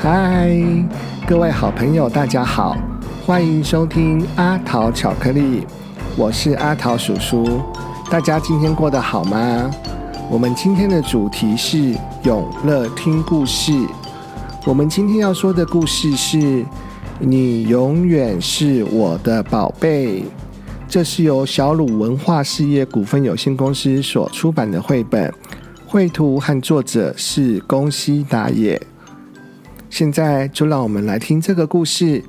[0.00, 0.48] 嗨，
[1.26, 2.76] 各位好朋友，大家好，
[3.26, 5.66] 欢迎收听阿桃巧克力，
[6.16, 7.60] 我是阿桃叔叔。
[8.08, 9.68] 大家今天过得好吗？
[10.30, 13.72] 我们今天的主题是永乐听故事。
[14.64, 16.64] 我们今天要说的故事是
[17.18, 20.22] “你永远是我的宝贝”，
[20.86, 25.34] 这是由小鲁文化事业股份有限公司所出版的绘本，
[25.88, 28.80] 绘图和作者是宫西达也。
[29.90, 32.22] 现在就让我们来听这个故事。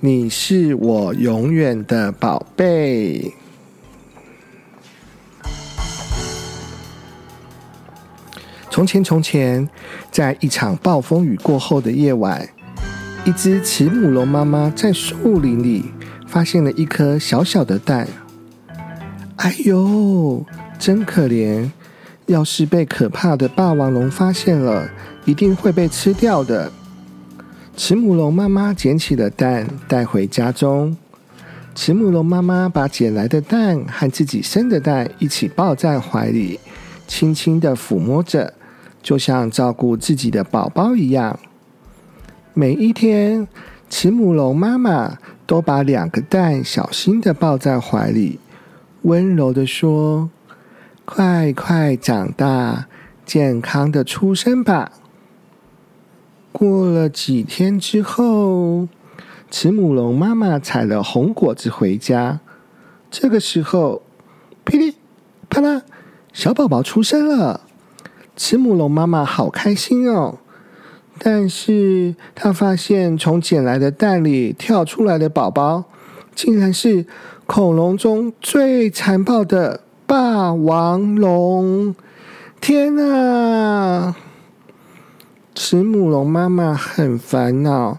[0.00, 3.32] 你是我永远的宝贝。
[8.70, 9.68] 从前，从前，
[10.10, 12.46] 在一场暴风雨过后的夜晚，
[13.24, 15.86] 一只慈母龙妈妈在树林里
[16.26, 18.06] 发现了一颗小小的蛋。
[19.36, 20.44] 哎呦，
[20.78, 21.70] 真可怜！
[22.26, 24.90] 要是被可怕的霸王龙发现了，
[25.24, 26.70] 一定会被吃掉的。
[27.76, 30.96] 慈母龙妈妈捡起了蛋，带回家中。
[31.74, 36.60] 慈母龙妈妈把捡来的蛋和自己生的蛋一起抱在怀里，
[37.08, 38.54] 轻轻的抚摸着，
[39.02, 41.38] 就像照顾自己的宝宝一样。
[42.52, 43.48] 每一天，
[43.90, 48.38] 慈母龙妈妈都把两个蛋小心的抱在怀里，
[49.02, 50.30] 温柔的说。
[51.04, 52.86] 快快长大，
[53.26, 54.90] 健康的出生吧。
[56.56, 58.86] 过了几天之后，
[59.50, 62.38] 慈母龙妈妈采了红果子回家。
[63.10, 64.02] 这个时候，
[64.64, 64.94] 噼里
[65.50, 65.82] 啪啦，
[66.32, 67.62] 小宝宝出生了。
[68.36, 70.38] 慈母龙妈妈好开心哦！
[71.18, 75.82] 但是她发现，从捡来的蛋里跳出来的宝宝，
[76.36, 77.04] 竟然是
[77.46, 79.80] 恐龙中最残暴的。
[80.06, 81.96] 霸王龙！
[82.60, 84.14] 天哪！
[85.54, 87.98] 慈母龙妈妈很烦恼。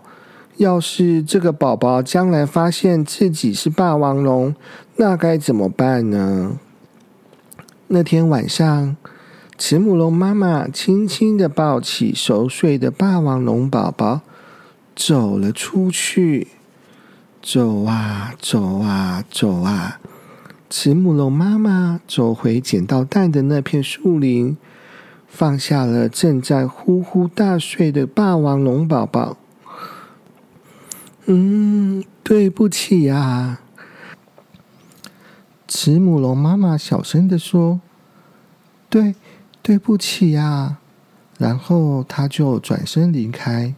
[0.57, 4.55] 要是这个宝宝将来发现自己是霸王龙，
[4.95, 6.57] 那该怎么办呢？
[7.87, 8.95] 那天晚上，
[9.57, 14.21] 慈母龙妈妈轻轻的抱起熟睡的霸王龙宝宝，
[14.95, 16.47] 走了出去。
[17.41, 19.99] 走啊，走啊，走啊！
[20.67, 24.57] 慈母龙妈妈走回捡到蛋的那片树林，
[25.35, 29.35] 放下了正在呼呼大睡的霸王龙宝宝。
[31.25, 33.59] 嗯，对不起呀，
[35.67, 37.81] 慈母龙妈妈小声的说
[38.89, 39.15] ：“对，
[39.61, 40.77] 对不起呀。”
[41.37, 43.75] 然后他就转身离开。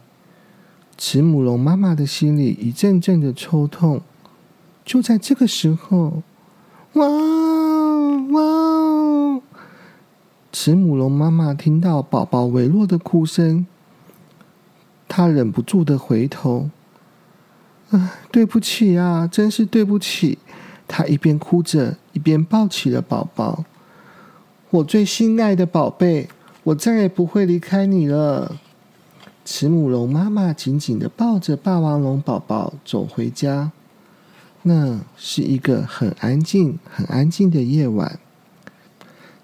[0.96, 4.00] 慈母龙妈妈的心里一阵阵的抽痛。
[4.84, 6.22] 就在这个时候。
[6.92, 7.06] 哇
[8.30, 9.40] 哇！
[10.52, 13.66] 慈母龙妈妈听到宝宝微弱的哭声，
[15.06, 16.70] 她忍不住的回头。
[17.90, 20.38] 啊，对不起啊，真是对不起！
[20.86, 23.64] 她一边哭着，一边抱起了宝宝。
[24.70, 26.28] 我最心爱的宝贝，
[26.64, 28.56] 我再也不会离开你了。
[29.44, 33.72] 慈母龙妈妈紧紧的抱着霸王龙宝宝走回家。
[34.62, 38.18] 那是一个很安静、很安静的夜晚。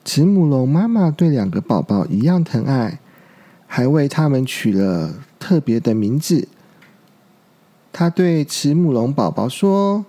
[0.05, 3.01] 慈母龙妈妈对两个宝宝一样疼爱，
[3.67, 6.47] 还为他们取了特别的名字。
[7.91, 10.05] 他对慈母龙宝宝说：“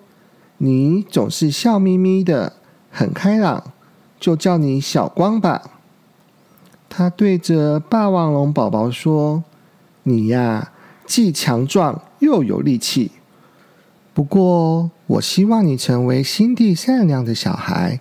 [0.59, 2.53] 你总是笑眯眯的，
[2.91, 3.71] 很开朗，
[4.19, 5.61] 就叫你小光吧。”
[6.89, 9.43] 他对着霸王龙宝宝说
[10.03, 10.71] ：“你呀，
[11.05, 13.11] 既强壮又有力气。”
[14.13, 17.99] 不过，我希望你成为心地善良的小孩，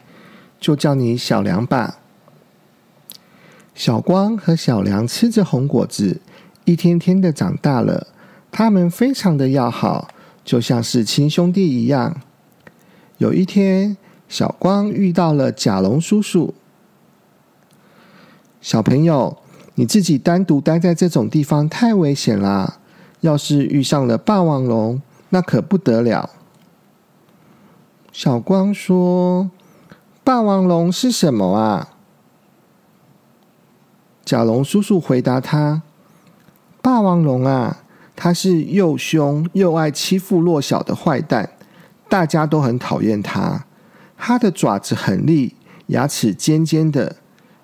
[0.64, 1.98] 就叫你小梁吧。
[3.74, 6.22] 小光和小梁吃着红果子，
[6.64, 8.06] 一天天的长大了。
[8.50, 10.08] 他们非常的要好，
[10.42, 12.18] 就像是亲兄弟一样。
[13.18, 16.54] 有一天，小光遇到了甲龙叔叔。
[18.62, 19.36] 小朋友，
[19.74, 22.78] 你自己单独待在这种地方太危险啦！
[23.20, 26.30] 要是遇上了霸王龙，那可不得了。
[28.10, 29.50] 小光说
[30.24, 31.90] ：“霸王龙是什么啊？”
[34.24, 35.82] 甲龙叔叔回答他
[36.80, 37.82] ：“霸王龙啊，
[38.16, 41.50] 它是又凶又爱欺负弱小的坏蛋，
[42.08, 43.66] 大家都很讨厌它。
[44.16, 45.54] 它的爪子很利，
[45.88, 47.16] 牙齿尖尖的，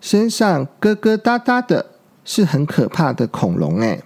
[0.02, 1.86] 身上疙疙瘩瘩的，
[2.26, 4.02] 是很可怕的恐龙。”哎。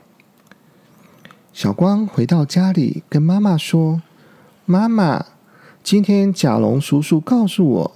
[1.53, 4.03] 小光回到家里，跟妈妈说
[4.65, 5.27] ：“妈妈，
[5.83, 7.93] 今天甲龙叔叔告诉我，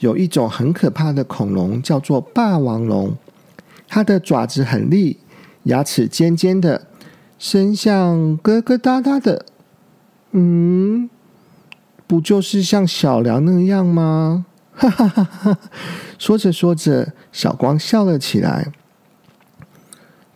[0.00, 3.16] 有一种很可怕的恐龙，叫做霸王龙。
[3.88, 5.18] 它的爪子很利，
[5.64, 6.86] 牙齿尖尖的，
[7.38, 9.46] 身像疙疙瘩瘩的。
[10.32, 11.10] 嗯，
[12.06, 14.46] 不就是像小梁那样吗？
[14.72, 15.58] 哈哈哈哈！
[16.18, 18.72] 说着说着，小光笑了起来。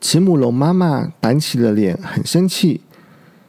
[0.01, 2.83] 慈母龙妈妈板起了脸，很生气。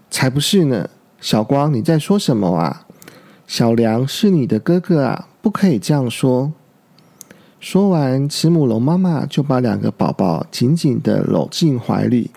[0.09, 0.89] 才不是呢，
[1.19, 2.84] 小光，你在说什么啊？
[3.47, 6.53] 小梁是你的哥哥啊，不可以这样说。
[7.59, 12.31] 说完，慈母龙妈妈就把两个宝宝紧紧的搂进怀里。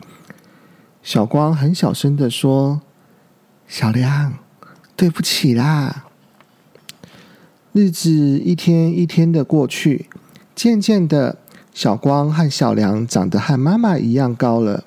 [1.02, 2.80] 小光很小声的说
[3.66, 4.34] ：“小梁，
[4.96, 6.04] 对不起啦。”
[7.72, 10.06] 日子一天一天的过去，
[10.54, 11.38] 渐渐的，
[11.72, 14.84] 小光和小梁长得和妈妈一样高了。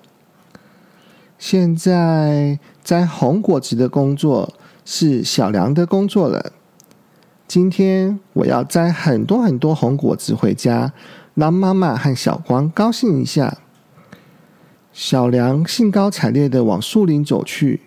[1.38, 4.54] 现在摘红果子的工作
[4.94, 6.52] 是小梁的工作了。
[7.48, 10.92] 今天我要摘很多很多红果子回家，
[11.34, 13.60] 让妈妈和小光高兴一下。
[14.92, 17.84] 小梁兴高采烈的往树林走去，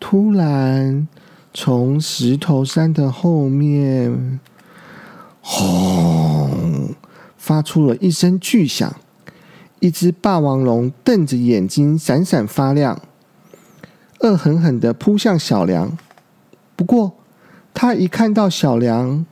[0.00, 1.06] 突然
[1.54, 4.40] 从石头山的后面，
[5.40, 6.92] 轰，
[7.36, 8.96] 发出了一声巨响，
[9.78, 13.00] 一只霸王龙瞪着眼睛，闪闪发亮，
[14.20, 15.96] 恶狠狠的扑向小梁。
[16.76, 17.12] 不过。
[17.72, 19.24] 他一看到小梁，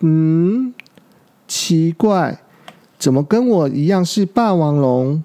[0.00, 0.74] 嗯，
[1.48, 2.38] 奇怪，
[2.98, 5.24] 怎么跟我一样是霸王龙？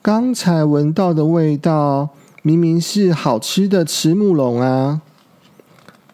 [0.00, 2.10] 刚才闻到的味道
[2.42, 5.02] 明明是好吃的慈母龙啊！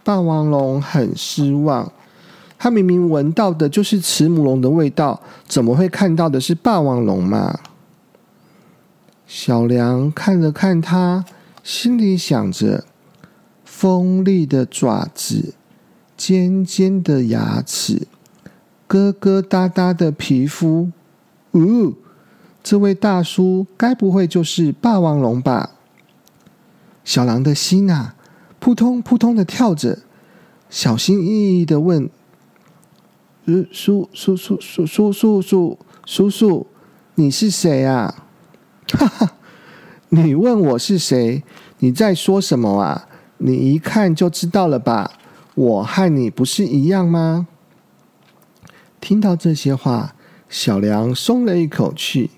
[0.02, 1.93] 霸王龙很失望，
[2.58, 7.61] 他明明闻到的就是慈母龙的味道，怎么会看到的是霸王龙嘛？
[9.26, 11.25] 小梁看了看他，
[11.62, 12.85] 心里想着。
[13.65, 15.55] 锋利的爪子，
[16.15, 18.07] 尖尖的牙齿，
[18.87, 20.91] 疙疙瘩瘩的皮肤。
[21.53, 21.95] 呜，
[22.62, 25.71] 这位大叔该不会就是霸王龙吧？
[27.05, 28.17] 小狼的心啊，
[28.59, 30.01] 扑通扑通的跳着，
[30.69, 32.11] 小心翼翼的问
[33.73, 36.67] ：“叔叔叔叔叔叔叔叔叔，
[37.15, 38.27] 你是谁啊？”
[38.93, 39.37] 哈哈，
[40.12, 41.45] 你问我是谁？
[41.79, 43.07] 你在说什么啊？
[43.39, 45.12] 你一看就知道了吧？
[45.55, 47.47] 我和你不是一样吗？
[49.01, 50.17] 听到这些话，
[50.49, 52.31] 小梁松了一口气。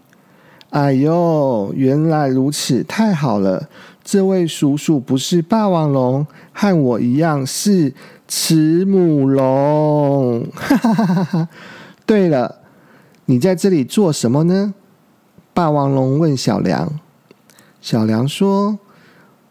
[0.69, 3.71] 哎呦，原来如此，太好了！
[4.05, 7.95] 这位叔叔不是霸王龙，和我一样是
[8.29, 10.47] 慈母龙。
[10.55, 11.49] 哈哈哈哈！
[12.05, 12.57] 对了，
[13.25, 14.75] 你在这里做什么呢？
[15.55, 17.01] 霸王龙问小梁。
[17.82, 18.79] 小梁说：“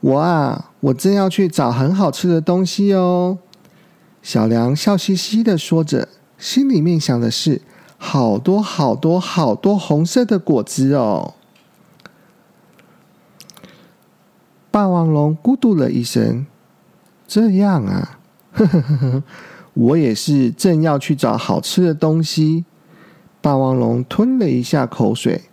[0.02, 3.38] 我啊。”我正要去找很好吃的东西哦，
[4.24, 6.08] 小梁笑嘻嘻的说着，
[6.40, 7.62] 心里面想的是
[8.00, 11.36] 好多好多好多红色的果子哦。
[14.72, 16.48] 霸王龙咕嘟了一声
[17.28, 18.18] ：“这样啊，
[18.54, 19.24] 呵呵呵呵，
[19.76, 22.66] 我也是正要去找好吃的东西。”
[23.40, 25.44] 霸王龙吞了一下口水，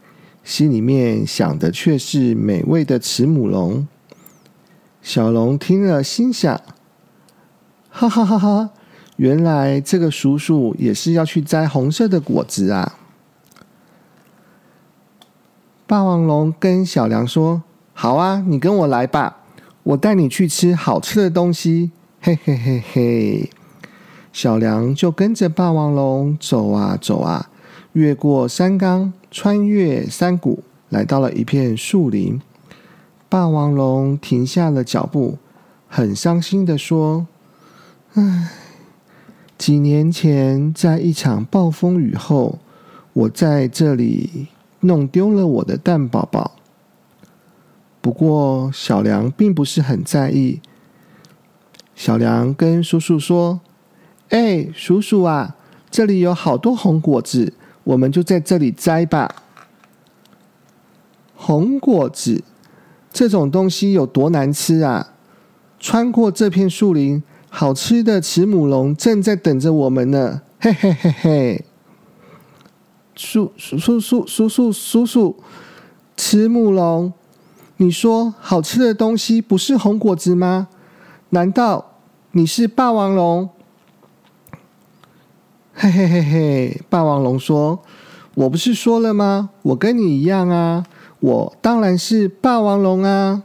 [0.49, 3.87] 心里面想的却是美味的慈母龙。
[5.03, 6.59] 小龙听了，心想
[7.91, 8.71] ：“哈哈哈哈！
[9.17, 12.97] 原来这个叔叔也是要去摘红色的果子啊！”
[15.87, 17.63] 霸王龙跟小梁说
[17.93, 19.37] ：“好啊，你跟我来吧，
[19.83, 21.91] 我带你去吃好吃的东西。”
[22.23, 23.51] 嘿嘿嘿嘿，
[24.33, 27.51] 小梁就跟着霸王龙走啊走啊，
[27.93, 32.41] 越过山岗，穿越山谷，来到了一片树林。
[33.29, 35.39] 霸王龙停下了脚步，
[35.87, 37.27] 很伤心的说
[38.15, 38.51] ：“唉，
[39.59, 42.59] 几年前在一场暴风雨后，
[43.13, 44.49] 我在这里
[44.81, 46.53] 弄丢了我的蛋宝宝。
[48.01, 50.61] 不过小梁并不是很在意。
[51.95, 53.61] 小梁跟叔叔说
[54.31, 55.57] ：‘哎，叔叔啊，
[55.91, 57.53] 这里有好多红果子，
[57.89, 59.35] 我们就在这里摘吧。’
[61.35, 62.45] 红果子。”
[63.11, 65.15] 这种东西有多难吃啊！
[65.81, 70.43] 穿过这片树林，好吃的慈母龙正在等着我们呢！
[70.61, 71.65] 嘿嘿嘿嘿，
[73.17, 75.37] 叔叔叔叔叔叔叔，
[76.17, 77.13] 慈母龙，
[77.79, 80.69] 你说好吃的东西不是红果子吗？
[81.31, 81.95] 难道
[82.33, 83.49] 你是霸王龙？
[85.81, 87.81] 嘿嘿嘿嘿，霸王龙说
[88.35, 89.51] ：“我不是说了吗？
[89.63, 90.85] 我跟你一样啊。”
[91.21, 93.45] 我当然是霸王龙啊！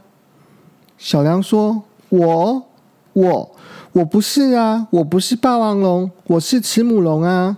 [0.98, 2.64] 小梁说：“我
[3.12, 3.56] 我
[3.92, 7.56] 我不是啊，我不是霸王龙，我是慈母龙啊！”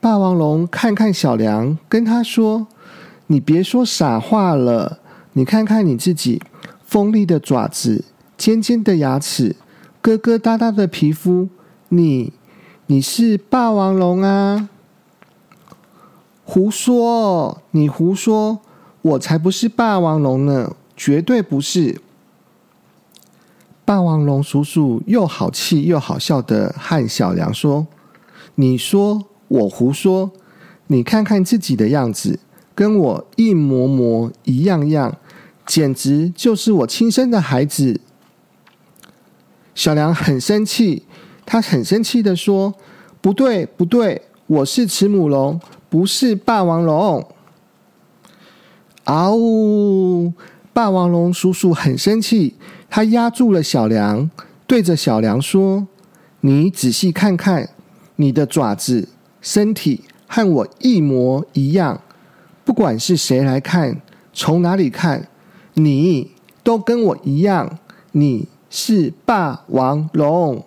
[0.00, 2.66] 霸王龙看看小梁，跟他说
[3.28, 4.98] ：“你别说傻话了，
[5.34, 6.42] 你看看你自己，
[6.84, 8.04] 锋利的爪子，
[8.36, 9.54] 尖尖的牙齿，
[10.02, 11.48] 疙疙瘩瘩的皮肤，
[11.90, 12.32] 你，
[12.90, 14.70] 你是霸王龙啊？
[16.42, 17.60] 胡说！
[17.72, 18.60] 你胡说！
[19.02, 22.00] 我才不是霸王龙呢，绝对不是！
[23.84, 27.86] 霸王龙叔叔又好气又好笑的和小梁说
[28.56, 30.30] ：“你说我胡说？
[30.86, 32.40] 你看看自己的样子，
[32.74, 35.14] 跟我一模模一样样，
[35.66, 38.00] 简直就是我亲生的孩子。”
[39.76, 41.04] 小梁很生气，
[41.50, 42.74] 他很生气的说
[43.22, 47.26] ：“不对，不对，我是慈母龙，不是霸王龙。”
[49.04, 50.30] 啊呜！
[50.74, 52.54] 霸王龙叔叔很生气，
[52.90, 54.30] 他压住了小梁，
[54.66, 55.88] 对着小梁说
[56.42, 57.70] ：“你仔细看看，
[58.16, 59.08] 你的爪子、
[59.40, 61.98] 身体和我一模一样。
[62.66, 64.02] 不管是谁来看，
[64.34, 65.26] 从哪里看，
[65.72, 66.30] 你
[66.62, 67.78] 都跟我一样。
[68.12, 70.62] 你是霸王龙。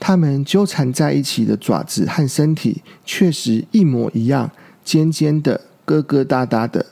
[0.00, 4.50] 他们纠缠在一起的爪子和身体确实一模一样，
[4.84, 6.86] 尖尖的，疙疙瘩瘩的。”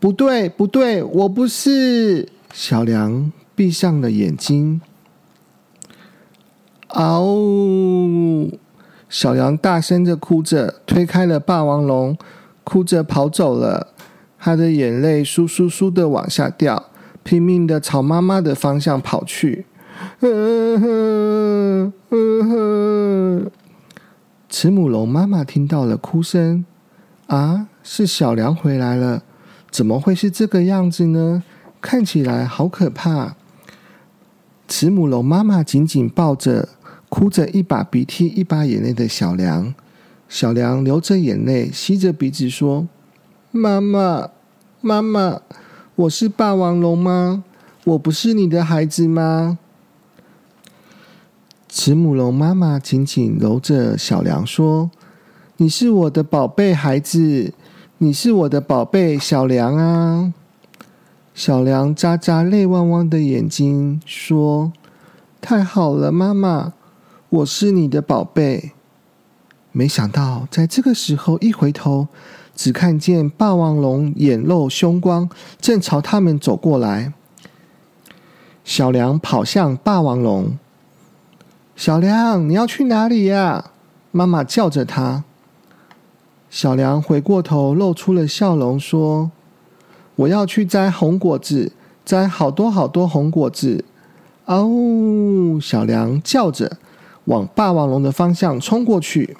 [0.00, 2.28] 不对，不对，我不是。
[2.52, 4.80] 小梁闭上了眼睛。
[6.88, 7.22] 嗷！
[7.22, 8.58] 呜！
[9.08, 12.18] 小梁大声的哭着，推开了霸王龙，
[12.64, 13.88] 哭着跑走了。
[14.38, 16.90] 他的眼泪簌簌簌的往下掉，
[17.22, 19.66] 拼命的朝妈妈的方向跑去。
[20.18, 21.61] 呵呵呵呵。
[24.52, 26.66] 慈母龙妈妈听到了哭声，
[27.26, 29.22] 啊，是小梁回来了。
[29.70, 31.42] 怎么会是这个样子呢？
[31.80, 33.34] 看起来好可怕！
[34.68, 36.68] 慈母龙妈妈紧紧抱着
[37.08, 39.74] 哭着一把鼻涕一把眼泪的小梁，
[40.28, 42.86] 小梁流着眼泪，吸着鼻子说
[43.50, 44.28] ：“妈妈，
[44.82, 45.40] 妈妈，
[45.94, 47.42] 我是霸王龙吗？
[47.84, 49.58] 我不是你的孩子吗？”
[51.74, 54.90] 慈母龙妈妈紧紧揉着小梁说
[55.56, 57.54] ：“你是我的宝贝孩子。”
[57.96, 60.34] 你是我的宝贝小梁啊！
[61.34, 64.70] 小梁眨眨泪汪汪的眼睛，说
[65.40, 66.74] ：“太好了，妈妈，
[67.30, 68.72] 我是你的宝贝。”
[69.72, 72.08] 没想到，在这个时候一回头，
[72.54, 77.14] 只看见霸王龙眼露凶光，正朝他们走过来。
[78.62, 80.58] 小梁跑向霸王龙
[81.84, 83.72] ：“小梁，你要去哪里呀？”
[84.12, 85.24] 妈妈叫着他。
[86.48, 89.32] 小梁回过头，露出了笑容，说
[90.14, 91.72] ：“我要去摘红果子，
[92.04, 93.84] 摘好多好多红果子。”
[94.46, 96.78] 哦，小梁叫着，
[97.24, 99.36] 往霸王龙的方向冲过去。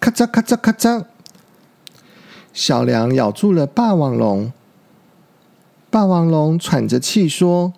[0.00, 1.04] 咔嚓咔嚓咔嚓，
[2.54, 4.50] 小梁咬住了霸王龙。
[5.90, 7.74] 霸王龙喘着气说。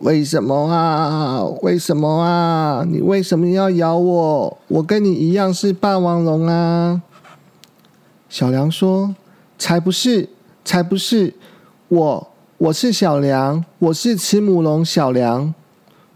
[0.00, 1.44] 为什么啊？
[1.60, 2.84] 为什么啊？
[2.88, 4.58] 你为什么要咬我？
[4.68, 7.02] 我跟你一样是霸王龙啊！
[8.30, 9.14] 小梁说
[9.58, 10.30] ：“才不是，
[10.64, 11.34] 才不是！
[11.88, 15.52] 我我是小梁，我是慈母龙小梁。”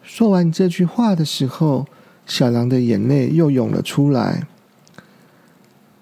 [0.02, 1.84] 说完这句话的时候，
[2.24, 4.46] 小梁的眼泪又涌了出来。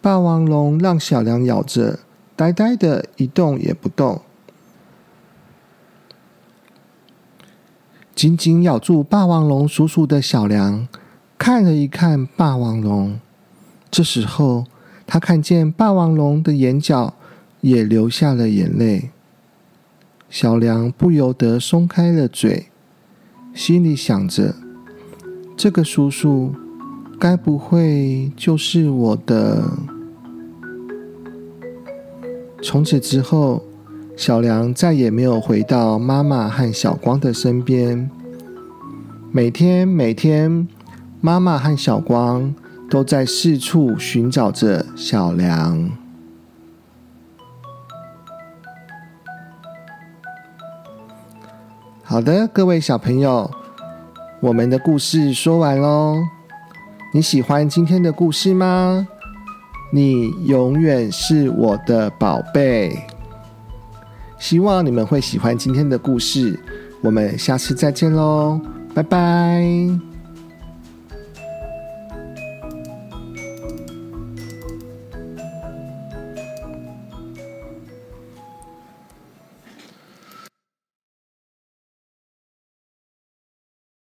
[0.01, 1.99] 霸王龙让小梁咬着，
[2.37, 4.21] 呆呆的一动也不动。
[8.15, 10.87] 紧紧咬住霸王龙叔叔的小梁，
[11.39, 13.19] 看了一看霸王龙。
[13.91, 14.67] 这时候，
[15.07, 17.15] 他看见霸王龙的眼角
[17.63, 19.11] 也流下了眼泪。
[20.29, 22.69] 小梁不由得松开了嘴，
[23.55, 24.55] 心里想着：
[25.57, 26.55] 这个叔叔
[27.19, 29.71] 该不会就是我的？
[32.63, 33.65] 从此之后。
[34.17, 38.09] 小梁再也没有回到妈妈和小光的身边。
[39.33, 40.69] 每天，每天，
[41.21, 42.55] 妈妈和小光
[42.91, 45.91] 都在四处寻找着小梁。
[52.03, 53.51] 好的，各位小朋友，
[54.41, 56.23] 我们的故事说完喽。
[57.15, 59.09] 你喜欢今天的故事吗？
[59.91, 63.07] 你永远是我的宝贝。
[64.43, 66.59] 希望你们会喜欢今天的故事，
[67.01, 68.61] 我们下次再见喽，
[68.93, 70.12] 拜拜。